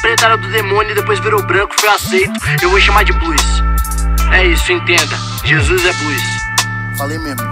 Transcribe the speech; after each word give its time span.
preta 0.00 0.26
era 0.26 0.36
do 0.36 0.48
demônio 0.50 0.92
e 0.92 0.94
depois 0.94 1.18
virou 1.20 1.42
branco, 1.42 1.74
foi 1.78 1.88
aceito. 1.88 2.32
Eu 2.62 2.70
vou 2.70 2.80
chamar 2.80 3.04
de 3.04 3.12
blues. 3.12 3.42
É 4.32 4.46
isso, 4.46 4.72
entenda. 4.72 5.16
Jesus 5.44 5.84
é 5.84 5.92
blues. 5.92 6.22
Falei 6.96 7.18
mesmo. 7.18 7.42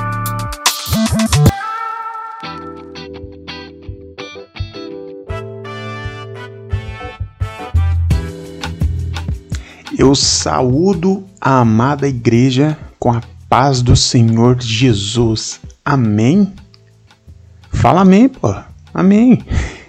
Eu 9.99 10.15
saúdo 10.15 11.25
a 11.41 11.61
amada 11.61 12.09
igreja 12.09 12.77
com 12.99 13.13
a 13.13 13.23
paz 13.49 13.83
do 13.83 13.95
Senhor 13.95 14.61
Jesus. 14.61 15.61
Amém? 15.85 16.53
Fala 17.71 18.01
amém, 18.01 18.29
pô. 18.29 18.55
Amém. 18.95 19.45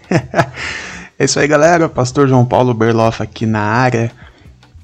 é 1.18 1.25
isso 1.25 1.39
aí, 1.39 1.48
galera. 1.48 1.88
Pastor 1.88 2.27
João 2.27 2.45
Paulo 2.45 2.73
Berloff 2.73 3.21
aqui 3.21 3.45
na 3.45 3.62
área 3.62 4.12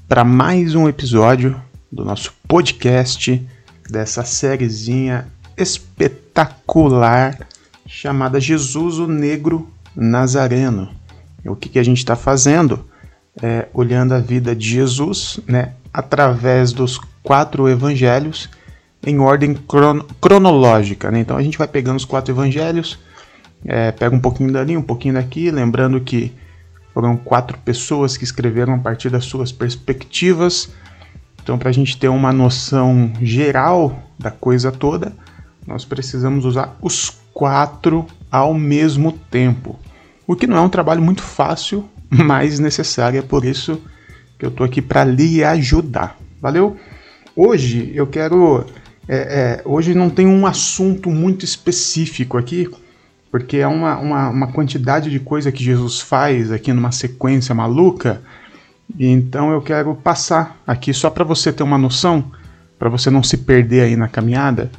para 0.08 0.24
mais 0.24 0.74
um 0.74 0.88
episódio 0.88 1.60
do 1.90 2.04
nosso 2.04 2.32
podcast 2.46 3.44
dessa 3.88 4.24
sériezinha 4.24 5.26
espetacular 5.56 7.38
chamada 7.86 8.40
Jesus 8.40 8.98
o 8.98 9.06
Negro 9.08 9.68
Nazareno. 9.94 10.90
O 11.44 11.56
que, 11.56 11.68
que 11.68 11.78
a 11.78 11.82
gente 11.82 11.98
está 11.98 12.14
fazendo? 12.14 12.84
É, 13.42 13.66
olhando 13.72 14.14
a 14.14 14.18
vida 14.18 14.54
de 14.54 14.68
Jesus, 14.68 15.40
né, 15.46 15.72
através 15.92 16.72
dos 16.72 17.00
quatro 17.22 17.68
evangelhos 17.68 18.48
em 19.04 19.18
ordem 19.18 19.54
crono 19.54 20.04
cronológica. 20.20 21.10
Né? 21.10 21.20
Então 21.20 21.36
a 21.36 21.42
gente 21.42 21.58
vai 21.58 21.66
pegando 21.66 21.96
os 21.96 22.04
quatro 22.04 22.32
evangelhos, 22.32 22.98
é, 23.64 23.92
pega 23.92 24.14
um 24.14 24.20
pouquinho 24.20 24.52
dali, 24.52 24.76
um 24.76 24.82
pouquinho 24.82 25.14
daqui, 25.14 25.50
lembrando 25.50 26.00
que 26.00 26.32
foram 26.92 27.16
quatro 27.16 27.58
pessoas 27.58 28.16
que 28.16 28.24
escreveram 28.24 28.74
a 28.74 28.78
partir 28.78 29.10
das 29.10 29.24
suas 29.24 29.52
perspectivas. 29.52 30.70
Então, 31.42 31.58
para 31.58 31.70
a 31.70 31.72
gente 31.72 31.96
ter 31.96 32.08
uma 32.08 32.32
noção 32.32 33.12
geral 33.20 34.02
da 34.18 34.30
coisa 34.30 34.72
toda, 34.72 35.12
nós 35.66 35.84
precisamos 35.84 36.44
usar 36.44 36.76
os 36.80 37.10
quatro 37.32 38.06
ao 38.30 38.52
mesmo 38.52 39.12
tempo. 39.12 39.78
O 40.26 40.34
que 40.34 40.46
não 40.46 40.56
é 40.56 40.60
um 40.60 40.68
trabalho 40.68 41.02
muito 41.02 41.22
fácil, 41.22 41.88
mas 42.10 42.58
necessário. 42.58 43.18
É 43.18 43.22
por 43.22 43.44
isso 43.44 43.80
que 44.38 44.44
eu 44.44 44.50
estou 44.50 44.64
aqui 44.64 44.82
para 44.82 45.04
lhe 45.04 45.44
ajudar. 45.44 46.18
Valeu? 46.40 46.76
Hoje 47.36 47.92
eu 47.94 48.06
quero 48.06 48.66
é, 49.08 49.16
é, 49.16 49.62
hoje 49.64 49.94
não 49.94 50.08
tem 50.08 50.26
um 50.26 50.46
assunto 50.46 51.10
muito 51.10 51.44
específico 51.44 52.38
aqui, 52.38 52.68
porque 53.30 53.58
é 53.58 53.66
uma, 53.66 53.96
uma, 53.98 54.28
uma, 54.28 54.46
quantidade 54.48 55.10
de 55.10 55.20
coisa 55.20 55.52
que 55.52 55.62
Jesus 55.62 56.00
faz 56.00 56.50
aqui 56.50 56.72
numa 56.72 56.90
sequência 56.90 57.54
maluca. 57.54 58.20
Então 58.98 59.52
eu 59.52 59.62
quero 59.62 59.94
passar 59.94 60.60
aqui 60.66 60.92
só 60.92 61.08
para 61.08 61.22
você 61.22 61.52
ter 61.52 61.62
uma 61.62 61.78
noção, 61.78 62.24
para 62.78 62.88
você 62.88 63.08
não 63.08 63.22
se 63.22 63.36
perder 63.36 63.82
aí 63.82 63.96
na 63.96 64.08
caminhada. 64.08 64.70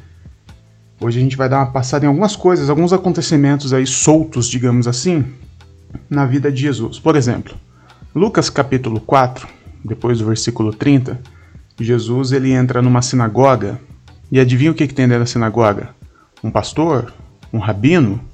Hoje 1.00 1.18
a 1.18 1.22
gente 1.22 1.36
vai 1.36 1.48
dar 1.48 1.58
uma 1.58 1.72
passada 1.72 2.04
em 2.04 2.08
algumas 2.08 2.36
coisas, 2.36 2.68
alguns 2.68 2.92
acontecimentos 2.92 3.72
aí 3.72 3.86
soltos, 3.86 4.46
digamos 4.46 4.86
assim, 4.86 5.24
na 6.08 6.26
vida 6.26 6.52
de 6.52 6.60
Jesus. 6.60 6.98
Por 6.98 7.16
exemplo, 7.16 7.56
Lucas 8.14 8.50
capítulo 8.50 9.00
4, 9.00 9.48
depois 9.82 10.18
do 10.18 10.26
versículo 10.26 10.72
30, 10.72 11.18
Jesus 11.80 12.32
ele 12.32 12.52
entra 12.52 12.82
numa 12.82 13.00
sinagoga 13.00 13.80
e 14.30 14.38
adivinha 14.38 14.70
o 14.70 14.74
que, 14.74 14.86
que 14.86 14.94
tem 14.94 15.08
dentro 15.08 15.24
da 15.24 15.26
sinagoga? 15.26 15.88
Um 16.44 16.50
pastor? 16.50 17.12
Um 17.52 17.58
rabino? 17.58 18.31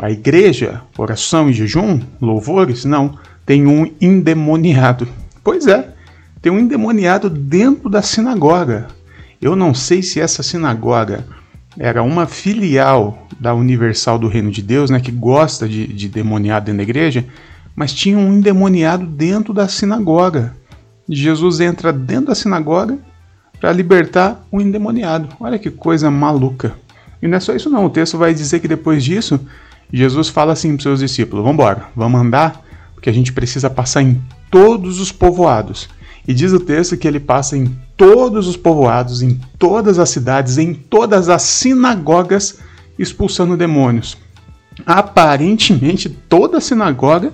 A 0.00 0.10
igreja? 0.10 0.82
Oração 0.96 1.48
e 1.48 1.52
jejum? 1.52 2.00
Louvores? 2.20 2.84
Não. 2.84 3.18
Tem 3.44 3.66
um 3.66 3.90
endemoniado. 4.00 5.08
Pois 5.42 5.66
é, 5.66 5.92
tem 6.40 6.52
um 6.52 6.58
endemoniado 6.58 7.28
dentro 7.28 7.88
da 7.88 8.02
sinagoga. 8.02 8.88
Eu 9.40 9.56
não 9.56 9.74
sei 9.74 10.02
se 10.02 10.20
essa 10.20 10.42
sinagoga 10.42 11.26
era 11.78 12.02
uma 12.02 12.26
filial 12.26 13.26
da 13.40 13.54
Universal 13.54 14.18
do 14.18 14.28
Reino 14.28 14.50
de 14.50 14.62
Deus, 14.62 14.90
né, 14.90 15.00
que 15.00 15.10
gosta 15.10 15.68
de, 15.68 15.86
de 15.86 16.08
demoniado 16.08 16.66
dentro 16.66 16.78
da 16.78 16.82
igreja, 16.82 17.24
mas 17.74 17.92
tinha 17.92 18.18
um 18.18 18.34
endemoniado 18.34 19.06
dentro 19.06 19.52
da 19.52 19.66
sinagoga. 19.66 20.54
Jesus 21.08 21.60
entra 21.60 21.92
dentro 21.92 22.26
da 22.26 22.34
sinagoga 22.34 22.98
para 23.60 23.72
libertar 23.72 24.44
o 24.50 24.60
endemoniado. 24.60 25.28
Olha 25.40 25.58
que 25.58 25.70
coisa 25.70 26.10
maluca. 26.10 26.74
E 27.20 27.28
não 27.28 27.36
é 27.36 27.40
só 27.40 27.54
isso 27.54 27.70
não, 27.70 27.84
o 27.84 27.90
texto 27.90 28.18
vai 28.18 28.34
dizer 28.34 28.60
que 28.60 28.68
depois 28.68 29.04
disso, 29.04 29.40
Jesus 29.92 30.28
fala 30.28 30.52
assim 30.52 30.70
para 30.70 30.76
os 30.76 30.82
seus 30.82 31.00
discípulos: 31.00 31.44
"Vamos 31.44 31.54
embora, 31.54 31.86
vamos 31.94 32.20
andar, 32.20 32.64
porque 32.94 33.10
a 33.10 33.12
gente 33.12 33.32
precisa 33.32 33.68
passar 33.68 34.02
em 34.02 34.20
todos 34.50 35.00
os 35.00 35.12
povoados". 35.12 35.88
E 36.26 36.32
diz 36.32 36.52
o 36.52 36.60
texto 36.60 36.96
que 36.96 37.08
ele 37.08 37.18
passa 37.18 37.56
em 37.56 37.76
todos 37.96 38.46
os 38.46 38.56
povoados, 38.56 39.22
em 39.22 39.40
todas 39.58 39.98
as 39.98 40.08
cidades, 40.08 40.56
em 40.56 40.72
todas 40.72 41.28
as 41.28 41.42
sinagogas, 41.42 42.58
expulsando 42.98 43.56
demônios. 43.56 44.16
Aparentemente, 44.86 46.08
toda 46.08 46.60
sinagoga 46.60 47.32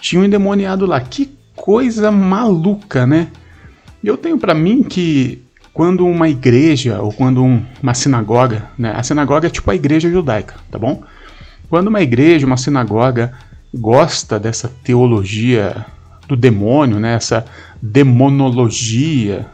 tinha 0.00 0.20
um 0.20 0.24
endemoniado 0.24 0.86
lá. 0.86 1.00
Que 1.00 1.30
coisa 1.54 2.10
maluca, 2.10 3.06
né? 3.06 3.28
Eu 4.02 4.16
tenho 4.16 4.38
para 4.38 4.54
mim 4.54 4.82
que 4.82 5.42
quando 5.72 6.06
uma 6.06 6.28
igreja 6.28 7.00
ou 7.00 7.12
quando 7.12 7.42
um, 7.42 7.62
uma 7.82 7.94
sinagoga, 7.94 8.70
né? 8.78 8.92
A 8.96 9.02
sinagoga 9.02 9.46
é 9.46 9.50
tipo 9.50 9.70
a 9.70 9.74
igreja 9.74 10.10
judaica, 10.10 10.54
tá 10.70 10.78
bom? 10.78 11.02
Quando 11.72 11.88
uma 11.88 12.02
igreja, 12.02 12.46
uma 12.46 12.58
sinagoga 12.58 13.32
gosta 13.72 14.38
dessa 14.38 14.70
teologia 14.84 15.86
do 16.28 16.36
demônio, 16.36 17.00
né? 17.00 17.14
Essa 17.14 17.46
demonologia, 17.80 19.46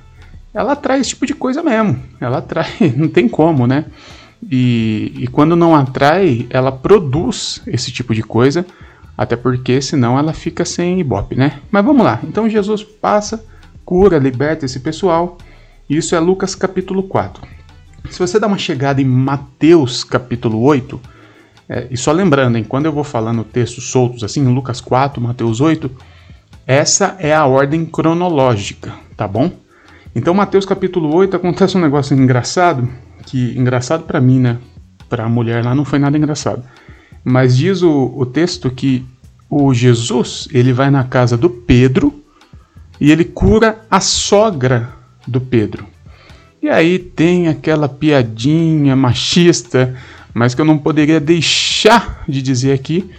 ela 0.52 0.72
atrai 0.72 0.98
esse 0.98 1.10
tipo 1.10 1.24
de 1.24 1.32
coisa 1.32 1.62
mesmo. 1.62 2.02
Ela 2.20 2.38
atrai, 2.38 2.72
não 2.96 3.06
tem 3.06 3.28
como, 3.28 3.68
né? 3.68 3.84
E, 4.50 5.12
e 5.16 5.28
quando 5.28 5.54
não 5.54 5.76
atrai, 5.76 6.44
ela 6.50 6.72
produz 6.72 7.62
esse 7.68 7.92
tipo 7.92 8.12
de 8.12 8.24
coisa, 8.24 8.66
até 9.16 9.36
porque 9.36 9.80
senão 9.80 10.18
ela 10.18 10.32
fica 10.32 10.64
sem 10.64 10.98
ibope, 10.98 11.36
né? 11.36 11.60
Mas 11.70 11.84
vamos 11.84 12.04
lá. 12.04 12.18
Então 12.24 12.50
Jesus 12.50 12.82
passa, 12.82 13.46
cura, 13.84 14.18
liberta 14.18 14.66
esse 14.66 14.80
pessoal 14.80 15.38
isso 15.88 16.16
é 16.16 16.18
Lucas 16.18 16.56
capítulo 16.56 17.04
4. 17.04 17.46
Se 18.10 18.18
você 18.18 18.40
dá 18.40 18.48
uma 18.48 18.58
chegada 18.58 19.00
em 19.00 19.04
Mateus 19.04 20.02
capítulo 20.02 20.60
8, 20.62 21.00
é, 21.68 21.86
e 21.90 21.96
só 21.96 22.12
lembrando, 22.12 22.56
hein, 22.56 22.64
quando 22.66 22.86
eu 22.86 22.92
vou 22.92 23.04
falando 23.04 23.44
textos 23.44 23.90
soltos 23.90 24.24
assim, 24.24 24.42
Lucas 24.46 24.80
4, 24.80 25.20
Mateus 25.20 25.60
8, 25.60 25.90
essa 26.66 27.16
é 27.18 27.34
a 27.34 27.44
ordem 27.44 27.84
cronológica, 27.84 28.94
tá 29.16 29.28
bom? 29.28 29.52
Então, 30.14 30.32
Mateus 30.32 30.64
capítulo 30.64 31.14
8 31.14 31.36
acontece 31.36 31.76
um 31.76 31.80
negócio 31.80 32.16
engraçado, 32.16 32.88
que 33.26 33.56
engraçado 33.58 34.04
para 34.04 34.20
mim, 34.20 34.40
né? 34.40 34.58
Para 35.08 35.24
a 35.24 35.28
mulher 35.28 35.64
lá 35.64 35.74
não 35.74 35.84
foi 35.84 35.98
nada 35.98 36.16
engraçado. 36.16 36.62
Mas 37.22 37.56
diz 37.56 37.82
o, 37.82 38.12
o 38.16 38.24
texto 38.24 38.70
que 38.70 39.04
o 39.50 39.72
Jesus, 39.72 40.48
ele 40.52 40.72
vai 40.72 40.90
na 40.90 41.04
casa 41.04 41.36
do 41.36 41.48
Pedro 41.48 42.22
e 43.00 43.10
ele 43.10 43.24
cura 43.24 43.80
a 43.90 44.00
sogra 44.00 44.90
do 45.26 45.40
Pedro. 45.40 45.86
E 46.60 46.68
aí 46.68 46.98
tem 46.98 47.48
aquela 47.48 47.88
piadinha 47.88 48.96
machista, 48.96 49.94
mas 50.34 50.54
que 50.54 50.60
eu 50.60 50.64
não 50.64 50.78
poderia 50.78 51.20
deixar 51.20 52.24
de 52.28 52.40
dizer 52.42 52.72
aqui, 52.72 53.10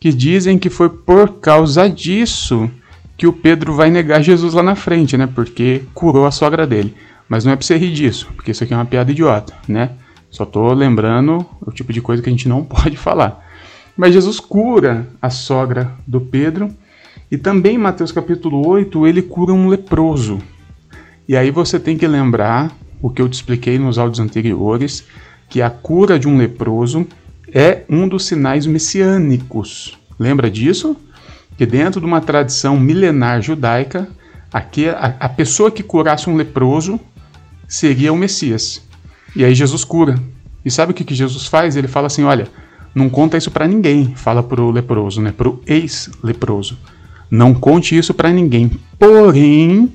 que 0.00 0.12
dizem 0.12 0.58
que 0.58 0.70
foi 0.70 0.88
por 0.88 1.40
causa 1.40 1.88
disso 1.88 2.70
que 3.16 3.26
o 3.26 3.32
Pedro 3.32 3.74
vai 3.74 3.90
negar 3.90 4.22
Jesus 4.22 4.54
lá 4.54 4.62
na 4.62 4.76
frente, 4.76 5.16
né? 5.16 5.26
Porque 5.26 5.82
curou 5.92 6.24
a 6.24 6.30
sogra 6.30 6.66
dele. 6.66 6.94
Mas 7.28 7.44
não 7.44 7.52
é 7.52 7.56
pra 7.56 7.66
você 7.66 7.76
rir 7.76 7.92
disso, 7.92 8.28
porque 8.36 8.52
isso 8.52 8.62
aqui 8.62 8.72
é 8.72 8.76
uma 8.76 8.86
piada 8.86 9.10
idiota, 9.10 9.52
né? 9.66 9.90
Só 10.30 10.44
tô 10.44 10.72
lembrando 10.72 11.44
o 11.60 11.72
tipo 11.72 11.92
de 11.92 12.00
coisa 12.00 12.22
que 12.22 12.28
a 12.28 12.32
gente 12.32 12.48
não 12.48 12.62
pode 12.64 12.96
falar. 12.96 13.44
Mas 13.96 14.14
Jesus 14.14 14.38
cura 14.38 15.08
a 15.20 15.28
sogra 15.28 15.92
do 16.06 16.20
Pedro, 16.20 16.70
e 17.30 17.36
também 17.36 17.74
em 17.74 17.78
Mateus 17.78 18.12
capítulo 18.12 18.66
8 18.66 19.06
ele 19.06 19.20
cura 19.20 19.52
um 19.52 19.68
leproso. 19.68 20.38
E 21.28 21.36
aí 21.36 21.50
você 21.50 21.78
tem 21.78 21.98
que 21.98 22.06
lembrar 22.06 22.70
o 23.02 23.10
que 23.10 23.20
eu 23.20 23.28
te 23.28 23.34
expliquei 23.34 23.78
nos 23.78 23.98
áudios 23.98 24.20
anteriores, 24.20 25.04
que 25.48 25.62
a 25.62 25.70
cura 25.70 26.18
de 26.18 26.28
um 26.28 26.36
leproso 26.36 27.06
é 27.52 27.82
um 27.88 28.06
dos 28.06 28.26
sinais 28.26 28.66
messiânicos. 28.66 29.98
Lembra 30.18 30.50
disso? 30.50 30.96
Que 31.56 31.64
dentro 31.64 32.00
de 32.00 32.06
uma 32.06 32.20
tradição 32.20 32.78
milenar 32.78 33.40
judaica, 33.40 34.08
aqui, 34.52 34.88
a, 34.88 35.16
a 35.18 35.28
pessoa 35.28 35.70
que 35.70 35.82
curasse 35.82 36.28
um 36.28 36.36
leproso 36.36 37.00
seria 37.66 38.12
o 38.12 38.16
Messias. 38.16 38.82
E 39.34 39.44
aí 39.44 39.54
Jesus 39.54 39.84
cura. 39.84 40.18
E 40.64 40.70
sabe 40.70 40.92
o 40.92 40.94
que, 40.94 41.04
que 41.04 41.14
Jesus 41.14 41.46
faz? 41.46 41.76
Ele 41.76 41.88
fala 41.88 42.06
assim: 42.06 42.24
olha, 42.24 42.48
não 42.94 43.08
conta 43.08 43.36
isso 43.36 43.50
para 43.50 43.66
ninguém. 43.66 44.14
Fala 44.14 44.42
pro 44.42 44.70
leproso, 44.70 45.20
né? 45.20 45.32
Pro 45.32 45.62
ex-leproso. 45.66 46.78
Não 47.30 47.54
conte 47.54 47.96
isso 47.96 48.14
para 48.14 48.30
ninguém. 48.30 48.70
Porém, 48.98 49.90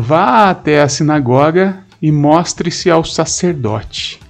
Vá 0.00 0.48
até 0.48 0.80
a 0.80 0.88
sinagoga 0.88 1.80
e 2.00 2.12
mostre-se 2.12 2.88
ao 2.88 3.02
sacerdote. 3.02 4.20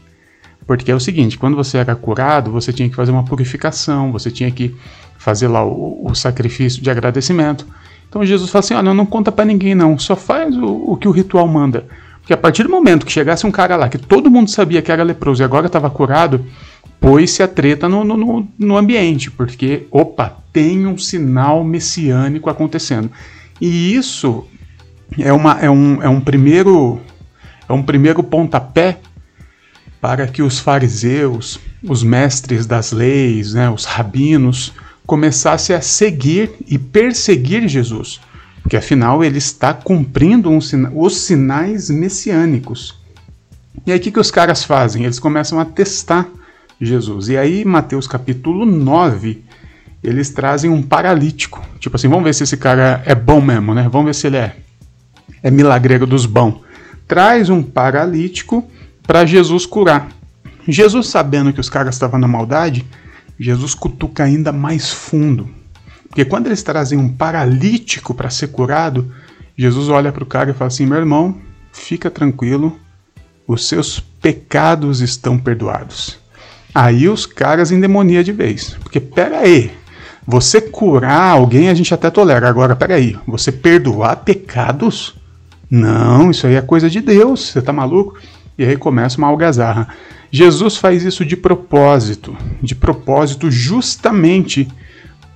Porque 0.68 0.92
é 0.92 0.94
o 0.94 1.00
seguinte, 1.00 1.38
quando 1.38 1.56
você 1.56 1.78
era 1.78 1.96
curado, 1.96 2.52
você 2.52 2.74
tinha 2.74 2.90
que 2.90 2.94
fazer 2.94 3.10
uma 3.10 3.24
purificação, 3.24 4.12
você 4.12 4.30
tinha 4.30 4.50
que 4.50 4.76
fazer 5.16 5.48
lá 5.48 5.64
o, 5.64 6.04
o 6.04 6.14
sacrifício 6.14 6.82
de 6.82 6.90
agradecimento. 6.90 7.66
Então 8.06 8.22
Jesus 8.22 8.50
fala 8.50 8.60
assim: 8.60 8.74
olha, 8.74 8.92
não 8.92 9.06
conta 9.06 9.32
para 9.32 9.46
ninguém 9.46 9.74
não, 9.74 9.98
só 9.98 10.14
faz 10.14 10.54
o, 10.54 10.92
o, 10.92 10.96
que 10.98 11.08
o 11.08 11.10
ritual 11.10 11.48
manda. 11.48 11.86
Porque 12.20 12.34
a 12.34 12.36
partir 12.36 12.64
do 12.64 12.68
momento 12.68 13.06
que 13.06 13.12
chegasse 13.12 13.46
um 13.46 13.50
cara 13.50 13.76
lá 13.76 13.88
que 13.88 13.96
todo 13.96 14.30
mundo 14.30 14.50
sabia 14.50 14.82
que 14.82 14.92
era 14.92 15.02
leproso 15.02 15.42
e 15.42 15.44
agora 15.44 15.68
estava 15.68 15.88
curado, 15.88 16.44
pôs-se 17.00 17.42
a 17.42 17.48
treta 17.48 17.88
no, 17.88 18.04
no, 18.04 18.46
no 18.58 18.76
ambiente, 18.76 19.30
porque, 19.30 19.86
opa, 19.90 20.36
tem 20.52 20.86
um 20.86 20.98
sinal 20.98 21.64
messiânico 21.64 22.50
acontecendo. 22.50 23.10
E 23.58 23.94
isso 23.94 24.46
é, 25.18 25.32
uma, 25.32 25.58
é, 25.60 25.70
um, 25.70 26.02
é 26.02 26.08
um 26.10 26.20
primeiro 26.20 27.00
é 27.68 27.72
um 27.72 27.82
primeiro 27.82 28.22
pontapé 28.22 28.98
para 30.00 30.26
que 30.26 30.42
os 30.42 30.58
fariseus, 30.58 31.58
os 31.82 32.02
mestres 32.02 32.66
das 32.66 32.92
leis, 32.92 33.54
né, 33.54 33.68
os 33.68 33.84
rabinos, 33.84 34.72
começassem 35.06 35.74
a 35.74 35.80
seguir 35.80 36.50
e 36.66 36.78
perseguir 36.78 37.66
Jesus, 37.66 38.20
porque 38.62 38.76
afinal 38.76 39.24
ele 39.24 39.38
está 39.38 39.72
cumprindo 39.72 40.50
um 40.50 40.60
sina 40.60 40.92
os 40.94 41.16
sinais 41.16 41.88
messiânicos. 41.88 42.98
E 43.86 43.92
aí 43.92 43.98
o 43.98 44.00
que, 44.00 44.10
que 44.10 44.20
os 44.20 44.30
caras 44.30 44.64
fazem? 44.64 45.04
Eles 45.04 45.18
começam 45.18 45.58
a 45.58 45.64
testar 45.64 46.28
Jesus. 46.80 47.28
E 47.28 47.36
aí, 47.36 47.64
Mateus 47.64 48.06
capítulo 48.06 48.66
9, 48.66 49.42
eles 50.02 50.30
trazem 50.30 50.70
um 50.70 50.82
paralítico. 50.82 51.64
Tipo 51.80 51.96
assim, 51.96 52.08
vamos 52.08 52.24
ver 52.24 52.34
se 52.34 52.44
esse 52.44 52.56
cara 52.56 53.02
é 53.04 53.14
bom 53.14 53.40
mesmo, 53.40 53.74
né? 53.74 53.88
Vamos 53.90 54.06
ver 54.06 54.14
se 54.14 54.26
ele 54.26 54.36
é, 54.36 54.56
é 55.42 55.50
milagreiro 55.50 56.06
dos 56.06 56.26
bons. 56.26 56.60
Traz 57.06 57.48
um 57.48 57.62
paralítico 57.62 58.68
para 59.08 59.24
Jesus 59.24 59.64
curar. 59.64 60.06
Jesus, 60.68 61.08
sabendo 61.08 61.50
que 61.50 61.60
os 61.60 61.70
caras 61.70 61.94
estavam 61.94 62.20
na 62.20 62.28
maldade, 62.28 62.84
Jesus 63.40 63.74
cutuca 63.74 64.22
ainda 64.22 64.52
mais 64.52 64.90
fundo. 64.90 65.48
Porque 66.08 66.26
quando 66.26 66.46
eles 66.46 66.62
trazem 66.62 66.98
um 66.98 67.08
paralítico 67.08 68.12
para 68.12 68.28
ser 68.28 68.48
curado, 68.48 69.10
Jesus 69.56 69.88
olha 69.88 70.12
para 70.12 70.22
o 70.22 70.26
cara 70.26 70.50
e 70.50 70.52
fala 70.52 70.68
assim: 70.68 70.84
meu 70.84 70.98
irmão, 70.98 71.38
fica 71.72 72.10
tranquilo, 72.10 72.78
os 73.46 73.66
seus 73.66 73.98
pecados 73.98 75.00
estão 75.00 75.38
perdoados. 75.38 76.18
Aí 76.74 77.08
os 77.08 77.24
caras 77.24 77.72
endemoniam 77.72 78.22
de 78.22 78.32
vez. 78.32 78.76
Porque 78.80 79.00
pera 79.00 79.38
aí, 79.38 79.72
você 80.26 80.60
curar 80.60 81.30
alguém 81.30 81.70
a 81.70 81.74
gente 81.74 81.94
até 81.94 82.10
tolera. 82.10 82.46
Agora, 82.46 82.76
pera 82.76 82.96
aí, 82.96 83.16
você 83.26 83.50
perdoar 83.50 84.16
pecados? 84.16 85.14
Não, 85.70 86.30
isso 86.30 86.46
aí 86.46 86.56
é 86.56 86.60
coisa 86.60 86.90
de 86.90 87.00
Deus, 87.00 87.48
você 87.48 87.62
tá 87.62 87.72
maluco? 87.72 88.18
E 88.58 88.64
aí 88.64 88.76
começa 88.76 89.18
uma 89.18 89.28
algazarra. 89.28 89.88
Jesus 90.30 90.76
faz 90.76 91.04
isso 91.04 91.24
de 91.24 91.36
propósito, 91.36 92.36
de 92.60 92.74
propósito 92.74 93.50
justamente 93.50 94.68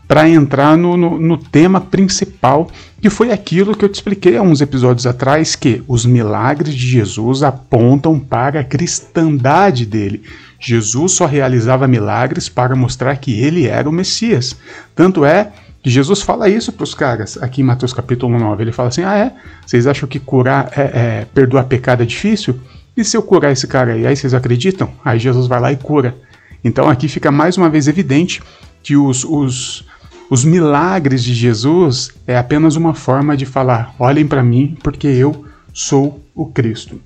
para 0.09 0.29
entrar 0.29 0.77
no, 0.77 0.97
no, 0.97 1.19
no, 1.19 1.39
tema 1.39 1.81
principal, 1.81 2.69
que 3.01 3.09
foi 3.09 3.33
aquilo 3.33 3.75
que 3.75 3.83
eu 3.83 3.89
te 3.89 3.95
expliquei 3.95 4.37
há 4.37 4.43
uns 4.43 4.61
episódios 4.61 5.07
atrás, 5.07 5.57
que 5.57 5.83
os 5.89 6.05
milagres 6.05 6.75
de 6.75 6.87
Jesus 6.87 7.43
apontam 7.43 8.19
para 8.19 8.61
a 8.61 8.65
cristandade 8.65 9.87
dele. 9.87 10.23
Jesus 10.61 11.13
só 11.13 11.25
realizava 11.25 11.89
milagres 11.89 12.49
para 12.49 12.77
mostrar 12.77 13.17
que 13.17 13.41
ele 13.41 13.67
era 13.67 13.89
o 13.89 13.93
Messias. 13.93 14.55
Tanto 14.95 15.25
é 15.25 15.51
que 15.83 15.89
Jesus 15.89 16.21
fala 16.21 16.49
isso 16.49 16.73
para 16.73 16.85
os 16.85 16.95
caras, 16.95 17.39
aqui 17.41 17.63
em 17.63 17.65
Mateus 17.65 17.95
capítulo 17.95 18.39
9. 18.39 18.63
Ele 18.63 18.73
fala 18.73 18.91
assim: 18.91 19.03
Ah, 19.03 19.17
é? 19.17 19.33
Vocês 19.65 19.87
acham 19.87 20.09
que 20.09 20.21
curar, 20.21 20.71
é, 20.77 20.81
é, 20.83 21.27
perdoar 21.33 21.65
pecado 21.65 22.03
é 22.03 22.07
difícil? 22.07 22.61
E 22.97 23.05
se 23.05 23.17
eu 23.17 23.23
curar 23.23 23.53
esse 23.53 23.67
cara 23.67 23.94
aí? 23.94 24.06
Aí 24.06 24.15
vocês 24.15 24.35
acreditam? 24.35 24.91
Aí 25.05 25.19
Jesus 25.19 25.47
vai 25.47 25.61
lá 25.61 25.73
e 25.73 25.77
cura. 25.77 26.15
Então 26.62 26.89
aqui 26.89 27.09
fica 27.09 27.31
mais 27.31 27.56
uma 27.56 27.71
vez 27.71 27.89
evidente 27.89 28.43
que 28.83 28.97
os, 28.97 29.25
os, 29.25 29.85
os 30.29 30.44
milagres 30.44 31.25
de 31.25 31.33
Jesus 31.33 32.11
é 32.27 32.37
apenas 32.37 32.77
uma 32.77 32.94
forma 32.94 33.37
de 33.37 33.47
falar: 33.47 33.94
olhem 33.99 34.27
para 34.27 34.43
mim, 34.43 34.77
porque 34.83 35.06
eu 35.06 35.44
sou 35.73 36.23
o 36.35 36.47
Cristo. 36.47 37.00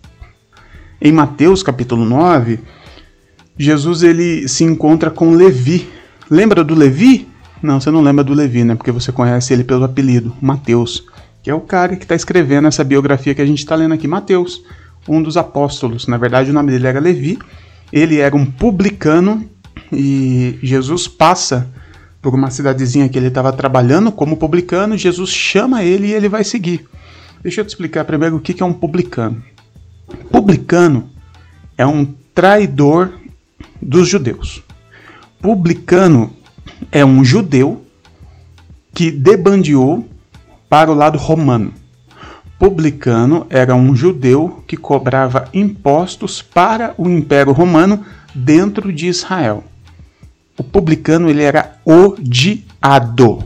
Em 1.00 1.12
Mateus 1.12 1.62
capítulo 1.62 2.04
9, 2.04 2.58
Jesus 3.56 4.02
ele 4.02 4.48
se 4.48 4.64
encontra 4.64 5.10
com 5.10 5.30
Levi. 5.30 5.88
Lembra 6.28 6.64
do 6.64 6.74
Levi? 6.74 7.28
Não, 7.62 7.80
você 7.80 7.90
não 7.92 8.02
lembra 8.02 8.24
do 8.24 8.34
Levi, 8.34 8.64
né? 8.64 8.74
Porque 8.74 8.90
você 8.90 9.12
conhece 9.12 9.52
ele 9.52 9.62
pelo 9.62 9.84
apelido, 9.84 10.34
Mateus, 10.40 11.06
que 11.42 11.50
é 11.50 11.54
o 11.54 11.60
cara 11.60 11.94
que 11.94 12.04
está 12.04 12.14
escrevendo 12.14 12.66
essa 12.66 12.82
biografia 12.82 13.34
que 13.34 13.40
a 13.40 13.46
gente 13.46 13.60
está 13.60 13.76
lendo 13.76 13.94
aqui, 13.94 14.08
Mateus 14.08 14.62
um 15.08 15.22
dos 15.22 15.36
apóstolos. 15.36 16.06
Na 16.06 16.16
verdade, 16.16 16.50
o 16.50 16.54
nome 16.54 16.72
dele 16.72 16.86
era 16.86 17.00
Levi. 17.00 17.38
Ele 17.92 18.18
era 18.18 18.34
um 18.34 18.44
publicano 18.44 19.48
e 19.92 20.58
Jesus 20.62 21.06
passa 21.06 21.68
por 22.20 22.34
uma 22.34 22.50
cidadezinha 22.50 23.08
que 23.08 23.16
ele 23.16 23.28
estava 23.28 23.52
trabalhando 23.52 24.10
como 24.10 24.36
publicano. 24.36 24.96
Jesus 24.96 25.30
chama 25.30 25.84
ele 25.84 26.08
e 26.08 26.12
ele 26.12 26.28
vai 26.28 26.42
seguir. 26.42 26.86
Deixa 27.42 27.60
eu 27.60 27.64
te 27.64 27.68
explicar 27.68 28.04
primeiro 28.04 28.36
o 28.36 28.40
que 28.40 28.60
é 28.60 28.66
um 28.66 28.72
publicano. 28.72 29.42
Publicano 30.30 31.10
é 31.78 31.86
um 31.86 32.04
traidor 32.34 33.12
dos 33.80 34.08
judeus. 34.08 34.62
Publicano 35.40 36.34
é 36.90 37.04
um 37.04 37.24
judeu 37.24 37.84
que 38.92 39.10
debandeou 39.10 40.08
para 40.68 40.90
o 40.90 40.94
lado 40.94 41.18
romano. 41.18 41.72
Publicano 42.58 43.46
era 43.50 43.74
um 43.74 43.94
judeu 43.94 44.64
que 44.66 44.76
cobrava 44.76 45.48
impostos 45.52 46.40
para 46.40 46.94
o 46.96 47.08
Império 47.08 47.52
Romano 47.52 48.04
dentro 48.34 48.90
de 48.92 49.06
Israel. 49.06 49.62
O 50.58 50.64
publicano 50.64 51.28
ele 51.28 51.42
era 51.42 51.76
odiado. 51.84 53.44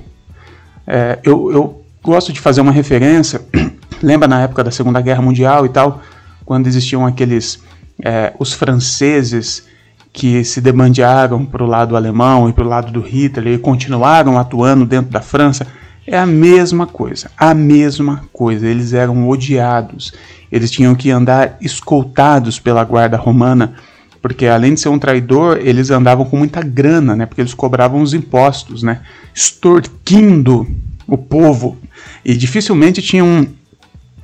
É, 0.87 1.19
eu, 1.25 1.51
eu 1.51 1.85
gosto 2.03 2.33
de 2.33 2.41
fazer 2.41 2.61
uma 2.61 2.71
referência. 2.71 3.41
Lembra 4.01 4.29
na 4.29 4.43
época 4.43 4.63
da 4.63 4.71
Segunda 4.71 5.01
Guerra 5.01 5.23
Mundial 5.23 5.67
e 5.67 5.69
tal, 5.69 6.01
quando 6.45 6.69
existiam 6.69 7.05
aqueles 7.05 7.61
é, 8.03 8.33
os 8.39 8.53
franceses 8.53 9.67
que 10.13 10.45
se 10.45 10.61
demandearam 10.61 11.45
para 11.45 11.65
o 11.65 11.67
lado 11.67 11.97
alemão 11.97 12.49
e 12.49 12.53
para 12.53 12.65
o 12.65 12.69
lado 12.69 12.93
do 12.93 13.01
Hitler 13.01 13.55
e 13.55 13.59
continuaram 13.59 14.39
atuando 14.39 14.87
dentro 14.87 15.11
da 15.11 15.21
França 15.21 15.67
é 16.11 16.19
a 16.19 16.27
mesma 16.27 16.87
coisa, 16.87 17.31
a 17.37 17.55
mesma 17.55 18.25
coisa. 18.33 18.67
Eles 18.67 18.93
eram 18.93 19.29
odiados. 19.29 20.13
Eles 20.51 20.71
tinham 20.71 20.95
que 20.95 21.11
andar 21.11 21.57
escoltados 21.61 22.59
pela 22.59 22.83
guarda 22.83 23.17
romana, 23.17 23.75
porque 24.21 24.47
além 24.47 24.75
de 24.75 24.81
ser 24.81 24.89
um 24.89 24.99
traidor, 24.99 25.59
eles 25.63 25.91
andavam 25.91 26.25
com 26.25 26.37
muita 26.37 26.61
grana, 26.61 27.15
né? 27.15 27.27
Porque 27.27 27.41
eles 27.41 27.55
cobravam 27.55 28.03
os 28.03 28.13
impostos, 28.13 28.83
né? 28.83 29.03
Extorquindo 29.33 30.67
o 31.07 31.17
povo. 31.17 31.79
E 32.25 32.35
dificilmente 32.35 33.01
tinha 33.01 33.25
um, 33.25 33.47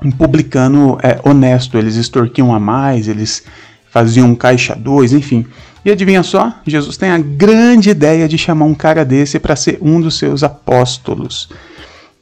um 0.05 0.11
publicano 0.11 0.99
é, 1.03 1.21
honesto. 1.23 1.79
Eles 1.79 1.95
extorquiam 1.95 2.53
a 2.53 2.59
mais, 2.59 3.07
eles 3.07 3.45
faziam 3.91 4.35
caixa 4.35 4.75
dois, 4.75 5.13
enfim. 5.13 5.47
E 5.85 5.91
adivinha 5.93 6.25
só? 6.25 6.53
Jesus 6.67 6.97
tem 6.97 7.11
a 7.11 7.19
grande 7.19 7.91
ideia 7.91 8.27
de 8.27 8.37
chamar 8.37 8.65
um 8.65 8.75
cara 8.75 9.05
desse 9.05 9.39
para 9.39 9.55
ser 9.55 9.79
um 9.81 10.01
dos 10.01 10.19
seus 10.19 10.43
apóstolos. 10.43 11.49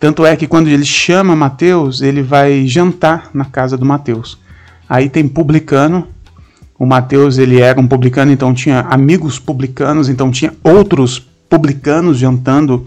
Tanto 0.04 0.26
é 0.26 0.37
que 0.37 0.46
quando 0.46 0.68
ele 0.68 0.84
chama 0.84 1.34
Mateus, 1.34 2.02
ele 2.02 2.23
vai 2.23 2.66
jantar 2.66 3.30
na 3.32 3.46
casa 3.46 3.75
do 3.75 3.87
Mateus. 3.87 4.38
Aí 4.87 5.08
tem 5.08 5.26
publicano. 5.26 6.06
O 6.78 6.84
Mateus 6.84 7.38
ele 7.38 7.58
era 7.58 7.80
um 7.80 7.88
publicano, 7.88 8.30
então 8.30 8.52
tinha 8.52 8.80
amigos 8.80 9.38
publicanos, 9.38 10.11
então 10.11 10.30
tinha 10.30 10.52
outros 10.62 11.18
publicanos 11.49 12.18
jantando 12.18 12.84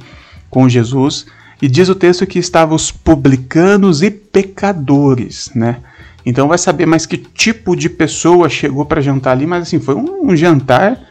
com 0.48 0.70
Jesus. 0.70 1.26
E 1.60 1.68
diz 1.68 1.90
o 1.90 1.96
texto 1.96 2.24
que 2.28 2.38
estavam 2.38 2.76
os 2.76 2.92
publicanos 2.92 4.04
e 4.04 4.12
pecadores, 4.12 5.50
né? 5.56 5.78
Então 6.24 6.48
vai 6.48 6.60
saber 6.60 6.86
mais 6.86 7.08
que 7.08 7.18
tipo 7.18 7.76
de 7.76 7.90
pessoa 7.90 8.48
chegou 8.48 8.86
para 8.86 9.02
jantar 9.02 9.32
ali, 9.32 9.48
mas 9.48 9.64
assim, 9.64 9.80
foi 9.80 9.96
um, 9.96 10.30
um 10.30 10.36
jantar 10.36 11.02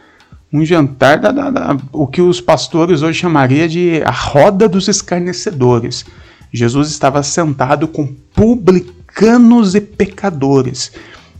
um 0.51 0.63
jantar 0.63 1.19
da, 1.19 1.31
da, 1.31 1.49
da, 1.49 1.77
o 1.91 2.07
que 2.07 2.21
os 2.21 2.39
pastores 2.39 3.01
hoje 3.01 3.19
chamariam 3.19 3.67
de 3.67 4.01
a 4.05 4.11
roda 4.11 4.67
dos 4.67 4.87
escarnecedores. 4.87 6.05
Jesus 6.51 6.89
estava 6.89 7.21
sentado 7.21 7.87
com 7.87 8.07
publicanos 8.33 9.75
e 9.75 9.81
pecadores. 9.81 10.91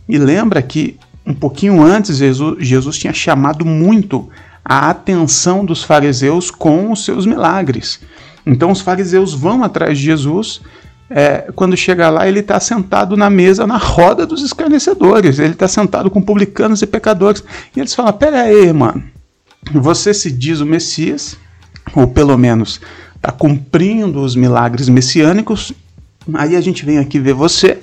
E 0.08 0.18
lembra 0.18 0.60
que 0.60 0.96
um 1.26 1.34
pouquinho 1.34 1.82
antes 1.82 2.16
Jesus, 2.16 2.56
Jesus 2.66 2.98
tinha 2.98 3.12
chamado 3.12 3.64
muito 3.64 4.28
a 4.64 4.90
atenção 4.90 5.64
dos 5.64 5.82
fariseus 5.82 6.50
com 6.50 6.92
os 6.92 7.04
seus 7.04 7.24
milagres. 7.24 8.00
Então 8.46 8.70
os 8.70 8.80
fariseus 8.80 9.34
vão 9.34 9.62
atrás 9.62 9.98
de 9.98 10.04
Jesus 10.04 10.60
é, 11.10 11.50
quando 11.54 11.76
chega 11.76 12.10
lá, 12.10 12.28
ele 12.28 12.40
está 12.40 12.60
sentado 12.60 13.16
na 13.16 13.30
mesa, 13.30 13.66
na 13.66 13.78
roda 13.78 14.26
dos 14.26 14.42
escarnecedores. 14.42 15.38
Ele 15.38 15.52
está 15.52 15.66
sentado 15.66 16.10
com 16.10 16.20
publicanos 16.20 16.82
e 16.82 16.86
pecadores. 16.86 17.42
E 17.74 17.80
eles 17.80 17.94
falam: 17.94 18.12
Pera 18.12 18.42
aí, 18.42 18.72
mano. 18.72 19.02
Você 19.72 20.14
se 20.14 20.30
diz 20.30 20.60
o 20.60 20.66
Messias, 20.66 21.36
ou 21.94 22.06
pelo 22.06 22.36
menos 22.36 22.80
está 23.16 23.32
cumprindo 23.32 24.22
os 24.22 24.36
milagres 24.36 24.88
messiânicos. 24.88 25.72
Aí 26.34 26.54
a 26.56 26.60
gente 26.60 26.84
vem 26.84 26.98
aqui 26.98 27.18
ver 27.18 27.32
você, 27.32 27.78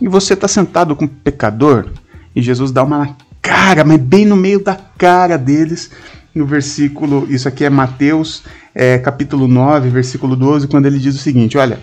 e 0.00 0.08
você 0.08 0.34
está 0.34 0.48
sentado 0.48 0.96
com 0.96 1.06
pecador. 1.06 1.86
E 2.34 2.40
Jesus 2.40 2.72
dá 2.72 2.82
uma 2.82 3.16
cara, 3.42 3.84
mas 3.84 4.00
bem 4.00 4.24
no 4.24 4.36
meio 4.36 4.62
da 4.62 4.74
cara 4.74 5.36
deles. 5.36 5.90
no 6.34 6.46
versículo, 6.46 7.26
isso 7.30 7.46
aqui 7.46 7.64
é 7.64 7.70
Mateus, 7.70 8.42
é, 8.74 8.98
capítulo 8.98 9.46
9, 9.46 9.88
versículo 9.88 10.34
12, 10.34 10.66
quando 10.66 10.86
ele 10.86 10.98
diz 10.98 11.14
o 11.14 11.18
seguinte: 11.18 11.58
Olha, 11.58 11.78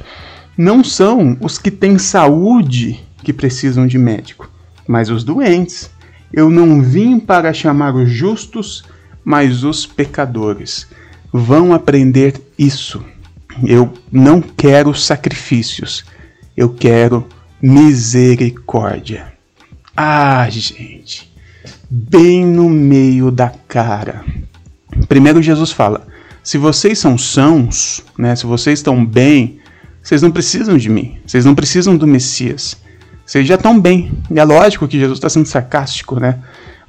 não 0.61 0.83
são 0.83 1.35
os 1.41 1.57
que 1.57 1.71
têm 1.71 1.97
saúde 1.97 3.03
que 3.23 3.33
precisam 3.33 3.87
de 3.87 3.97
médico, 3.97 4.47
mas 4.87 5.09
os 5.09 5.23
doentes. 5.23 5.89
Eu 6.31 6.51
não 6.51 6.83
vim 6.83 7.19
para 7.19 7.51
chamar 7.51 7.95
os 7.95 8.11
justos, 8.11 8.83
mas 9.25 9.63
os 9.63 9.87
pecadores. 9.87 10.87
Vão 11.33 11.73
aprender 11.73 12.39
isso. 12.59 13.03
Eu 13.65 13.91
não 14.11 14.39
quero 14.39 14.93
sacrifícios, 14.93 16.05
eu 16.55 16.69
quero 16.69 17.27
misericórdia. 17.59 19.33
Ah, 19.97 20.47
gente, 20.47 21.33
bem 21.89 22.45
no 22.45 22.69
meio 22.69 23.31
da 23.31 23.49
cara. 23.67 24.23
Primeiro 25.07 25.41
Jesus 25.41 25.71
fala: 25.71 26.05
se 26.43 26.59
vocês 26.59 26.99
são 26.99 27.17
sãos, 27.17 28.05
né, 28.15 28.35
se 28.35 28.45
vocês 28.45 28.77
estão 28.77 29.03
bem, 29.03 29.59
vocês 30.01 30.21
não 30.21 30.31
precisam 30.31 30.77
de 30.77 30.89
mim, 30.89 31.17
vocês 31.25 31.45
não 31.45 31.55
precisam 31.55 31.95
do 31.95 32.07
Messias. 32.07 32.77
Vocês 33.25 33.47
já 33.47 33.55
estão 33.55 33.79
bem. 33.79 34.11
E 34.29 34.39
é 34.39 34.43
lógico 34.43 34.87
que 34.87 34.99
Jesus 34.99 35.17
está 35.17 35.29
sendo 35.29 35.45
sarcástico, 35.45 36.19
né? 36.19 36.39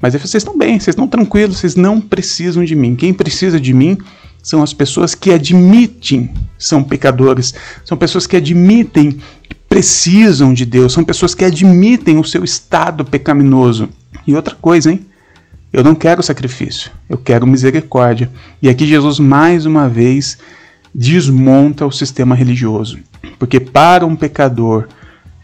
Mas 0.00 0.14
vocês 0.14 0.34
estão 0.34 0.58
bem, 0.58 0.80
vocês 0.80 0.88
estão 0.88 1.06
tranquilos, 1.06 1.58
vocês 1.58 1.76
não 1.76 2.00
precisam 2.00 2.64
de 2.64 2.74
mim. 2.74 2.96
Quem 2.96 3.14
precisa 3.14 3.60
de 3.60 3.72
mim 3.72 3.96
são 4.42 4.60
as 4.60 4.74
pessoas 4.74 5.14
que 5.14 5.30
admitem 5.30 6.34
são 6.58 6.82
pecadores, 6.82 7.54
são 7.84 7.96
pessoas 7.96 8.26
que 8.26 8.36
admitem 8.36 9.12
que 9.48 9.54
precisam 9.68 10.52
de 10.52 10.64
Deus, 10.64 10.92
são 10.92 11.04
pessoas 11.04 11.34
que 11.34 11.44
admitem 11.44 12.18
o 12.18 12.24
seu 12.24 12.42
estado 12.42 13.04
pecaminoso. 13.04 13.88
E 14.26 14.34
outra 14.34 14.54
coisa, 14.54 14.90
hein? 14.90 15.06
Eu 15.72 15.82
não 15.82 15.94
quero 15.94 16.22
sacrifício, 16.22 16.90
eu 17.08 17.16
quero 17.16 17.46
misericórdia. 17.46 18.30
E 18.60 18.68
aqui 18.68 18.86
Jesus 18.86 19.18
mais 19.18 19.64
uma 19.64 19.88
vez 19.88 20.38
desmonta 20.94 21.86
o 21.86 21.92
sistema 21.92 22.34
religioso. 22.34 22.98
Porque 23.38 23.58
para 23.58 24.04
um 24.06 24.16
pecador 24.16 24.86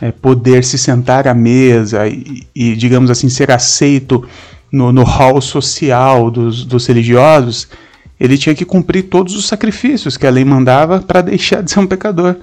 é, 0.00 0.12
poder 0.12 0.64
se 0.64 0.78
sentar 0.78 1.26
à 1.26 1.34
mesa 1.34 2.06
e, 2.06 2.46
e, 2.54 2.76
digamos 2.76 3.10
assim, 3.10 3.28
ser 3.28 3.50
aceito 3.50 4.26
no, 4.70 4.92
no 4.92 5.02
hall 5.02 5.40
social 5.40 6.30
dos, 6.30 6.64
dos 6.64 6.86
religiosos, 6.86 7.68
ele 8.20 8.36
tinha 8.36 8.54
que 8.54 8.64
cumprir 8.64 9.04
todos 9.04 9.34
os 9.34 9.46
sacrifícios 9.46 10.16
que 10.16 10.26
a 10.26 10.30
lei 10.30 10.44
mandava 10.44 11.00
para 11.00 11.20
deixar 11.22 11.62
de 11.62 11.70
ser 11.70 11.80
um 11.80 11.86
pecador. 11.86 12.36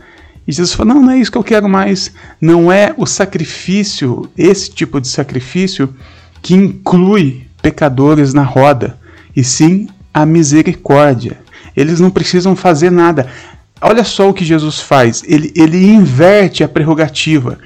E 0.48 0.52
Jesus 0.52 0.74
falou: 0.74 0.96
não, 0.96 1.02
não 1.04 1.12
é 1.12 1.18
isso 1.18 1.32
que 1.32 1.38
eu 1.38 1.44
quero 1.44 1.68
mais. 1.68 2.12
Não 2.40 2.72
é 2.72 2.94
o 2.98 3.06
sacrifício, 3.06 4.30
esse 4.38 4.70
tipo 4.70 5.02
de 5.02 5.08
sacrifício, 5.08 5.94
que 6.42 6.54
inclui 6.54 7.48
pecadores 7.62 8.34
na 8.34 8.44
roda, 8.44 8.98
e 9.36 9.44
sim 9.44 9.88
a 10.14 10.26
misericórdia. 10.26 11.45
Eles 11.76 12.00
não 12.00 12.10
precisam 12.10 12.56
fazer 12.56 12.92
nada. 12.92 13.28
Olha 13.82 14.04
só 14.04 14.30
o 14.30 14.34
que 14.34 14.46
Jesus 14.46 14.80
faz: 14.80 15.24
ele, 15.28 15.52
ele 15.56 15.86
inverte 15.86 16.64
a 16.64 16.68
prerrogativa. 16.68 17.60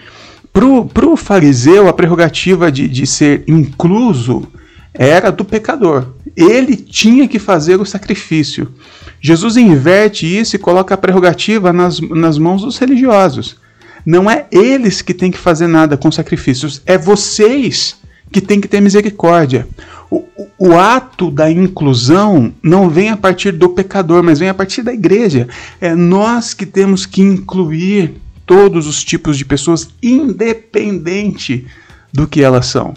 Para 0.51 1.05
o 1.07 1.15
fariseu, 1.15 1.87
a 1.87 1.93
prerrogativa 1.93 2.71
de, 2.71 2.87
de 2.87 3.05
ser 3.05 3.43
incluso 3.47 4.47
era 4.93 5.31
do 5.31 5.45
pecador. 5.45 6.07
Ele 6.35 6.75
tinha 6.75 7.27
que 7.27 7.39
fazer 7.39 7.79
o 7.79 7.85
sacrifício. 7.85 8.73
Jesus 9.21 9.57
inverte 9.57 10.25
isso 10.25 10.55
e 10.55 10.59
coloca 10.59 10.93
a 10.93 10.97
prerrogativa 10.97 11.71
nas, 11.71 11.99
nas 11.99 12.37
mãos 12.37 12.63
dos 12.63 12.77
religiosos. 12.77 13.57
Não 14.05 14.29
é 14.29 14.47
eles 14.51 15.01
que 15.01 15.13
têm 15.13 15.29
que 15.29 15.37
fazer 15.37 15.67
nada 15.67 15.97
com 15.97 16.11
sacrifícios, 16.11 16.81
é 16.85 16.97
vocês 16.97 17.98
que 18.31 18.41
têm 18.41 18.61
que 18.61 18.67
ter 18.67 18.81
misericórdia. 18.81 19.67
O, 20.09 20.25
o, 20.57 20.77
ato 20.77 21.29
da 21.29 21.51
inclusão 21.51 22.51
não 22.63 22.89
vem 22.89 23.09
a 23.09 23.17
partir 23.17 23.51
do 23.51 23.69
pecador, 23.69 24.23
mas 24.23 24.39
vem 24.39 24.49
a 24.49 24.53
partir 24.53 24.81
da 24.81 24.93
igreja. 24.93 25.47
É 25.79 25.93
nós 25.93 26.53
que 26.53 26.65
temos 26.65 27.05
que 27.05 27.21
incluir 27.21 28.15
todos 28.45 28.87
os 28.87 29.03
tipos 29.03 29.37
de 29.37 29.45
pessoas, 29.45 29.89
independente 30.01 31.67
do 32.11 32.27
que 32.27 32.41
elas 32.41 32.65
são. 32.65 32.95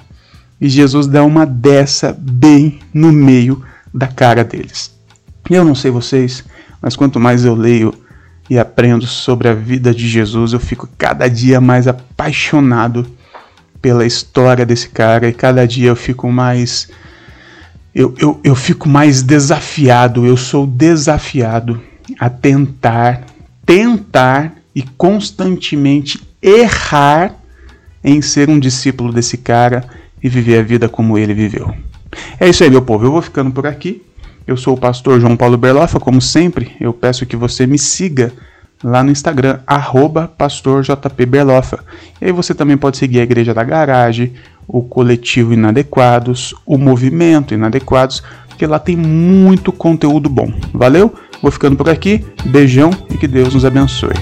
E 0.58 0.68
Jesus 0.68 1.06
dá 1.06 1.22
uma 1.22 1.44
dessa 1.44 2.16
bem 2.18 2.78
no 2.94 3.12
meio 3.12 3.62
da 3.92 4.06
cara 4.06 4.42
deles. 4.42 4.94
Eu 5.50 5.64
não 5.64 5.74
sei 5.74 5.90
vocês, 5.90 6.42
mas 6.80 6.96
quanto 6.96 7.20
mais 7.20 7.44
eu 7.44 7.54
leio 7.54 7.92
e 8.48 8.58
aprendo 8.58 9.06
sobre 9.06 9.48
a 9.48 9.54
vida 9.54 9.94
de 9.94 10.08
Jesus, 10.08 10.52
eu 10.52 10.60
fico 10.60 10.88
cada 10.96 11.28
dia 11.28 11.60
mais 11.60 11.86
apaixonado 11.86 13.06
pela 13.82 14.06
história 14.06 14.64
desse 14.64 14.88
cara 14.88 15.28
e 15.28 15.32
cada 15.34 15.66
dia 15.66 15.88
eu 15.88 15.96
fico 15.96 16.30
mais 16.30 16.88
eu, 17.94 18.14
eu, 18.18 18.40
eu 18.42 18.54
fico 18.54 18.88
mais 18.88 19.22
desafiado, 19.22 20.24
eu 20.24 20.36
sou 20.36 20.66
desafiado 20.66 21.82
a 22.18 22.30
tentar, 22.30 23.26
tentar 23.66 24.54
e 24.74 24.82
constantemente 24.82 26.18
errar 26.40 27.34
em 28.02 28.22
ser 28.22 28.48
um 28.48 28.58
discípulo 28.58 29.12
desse 29.12 29.36
cara 29.36 29.84
e 30.22 30.28
viver 30.28 30.58
a 30.58 30.62
vida 30.62 30.88
como 30.88 31.18
ele 31.18 31.34
viveu. 31.34 31.74
É 32.40 32.48
isso 32.48 32.64
aí, 32.64 32.70
meu 32.70 32.82
povo. 32.82 33.04
Eu 33.04 33.12
vou 33.12 33.22
ficando 33.22 33.50
por 33.50 33.66
aqui. 33.66 34.02
Eu 34.46 34.56
sou 34.56 34.74
o 34.74 34.80
pastor 34.80 35.20
João 35.20 35.36
Paulo 35.36 35.56
Berlofa, 35.56 36.00
como 36.00 36.20
sempre, 36.20 36.72
eu 36.80 36.92
peço 36.92 37.24
que 37.24 37.36
você 37.36 37.64
me 37.66 37.78
siga 37.78 38.32
lá 38.82 39.02
no 39.02 39.10
Instagram, 39.10 39.60
pastorjpberlofa. 40.36 41.80
E 42.20 42.26
aí 42.26 42.32
você 42.32 42.54
também 42.54 42.76
pode 42.76 42.96
seguir 42.96 43.20
a 43.20 43.22
Igreja 43.22 43.54
da 43.54 43.62
Garagem, 43.62 44.32
o 44.66 44.82
Coletivo 44.82 45.52
Inadequados, 45.52 46.54
o 46.66 46.76
Movimento 46.78 47.54
Inadequados, 47.54 48.22
porque 48.48 48.66
lá 48.66 48.78
tem 48.78 48.96
muito 48.96 49.72
conteúdo 49.72 50.28
bom. 50.28 50.52
Valeu? 50.72 51.14
Vou 51.40 51.50
ficando 51.50 51.76
por 51.76 51.88
aqui, 51.88 52.24
beijão 52.46 52.90
e 53.10 53.16
que 53.16 53.26
Deus 53.26 53.54
nos 53.54 53.64
abençoe. 53.64 54.14